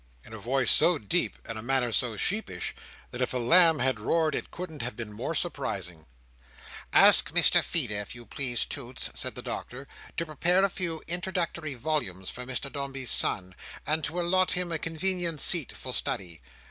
in 0.25 0.33
a 0.33 0.37
voice 0.39 0.71
so 0.71 0.97
deep, 0.97 1.37
and 1.45 1.59
a 1.59 1.61
manner 1.61 1.91
so 1.91 2.17
sheepish, 2.17 2.73
that 3.11 3.21
if 3.21 3.35
a 3.35 3.37
lamb 3.37 3.77
had 3.77 3.99
roared 3.99 4.33
it 4.33 4.49
couldn't 4.49 4.81
have 4.81 4.95
been 4.95 5.13
more 5.13 5.35
surprising. 5.35 6.07
"Ask 6.91 7.29
Mr 7.35 7.61
Feeder, 7.61 7.97
if 8.01 8.15
you 8.15 8.25
please, 8.25 8.65
Toots," 8.65 9.11
said 9.13 9.35
the 9.35 9.43
Doctor, 9.43 9.87
"to 10.17 10.25
prepare 10.25 10.63
a 10.63 10.69
few 10.71 11.03
introductory 11.07 11.75
volumes 11.75 12.31
for 12.31 12.47
Mr 12.47 12.71
Dombey's 12.73 13.11
son, 13.11 13.53
and 13.85 14.03
to 14.05 14.19
allot 14.19 14.53
him 14.53 14.71
a 14.71 14.79
convenient 14.79 15.39
seat 15.39 15.71
for 15.71 15.93
study. 15.93 16.41